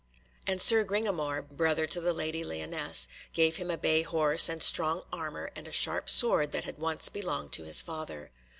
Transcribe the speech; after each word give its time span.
And 0.47 0.59
Sir 0.59 0.83
Gringamore, 0.83 1.43
brother 1.43 1.85
to 1.85 2.01
the 2.01 2.11
Lady 2.11 2.43
Lyonesse, 2.43 3.07
gave 3.33 3.57
him 3.57 3.69
a 3.69 3.77
bay 3.77 4.01
horse, 4.01 4.49
and 4.49 4.63
strong 4.63 5.03
armour, 5.13 5.51
and 5.55 5.67
a 5.67 5.71
sharp 5.71 6.09
sword 6.09 6.53
that 6.53 6.63
had 6.63 6.79
once 6.79 7.07
belonged 7.07 7.51
to 7.51 7.65
his 7.65 7.83
father. 7.83 8.31